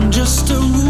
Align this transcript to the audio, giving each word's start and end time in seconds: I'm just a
I'm 0.00 0.12
just 0.12 0.48
a 0.50 0.87